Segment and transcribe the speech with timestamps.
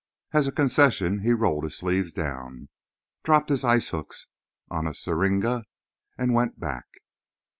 [0.33, 2.69] As a concession he rolled his sleeves down,
[3.21, 4.25] dropped his icehooks
[4.67, 5.65] on a syringa
[6.17, 6.87] and went back.